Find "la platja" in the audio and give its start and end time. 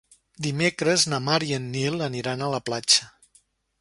2.55-3.11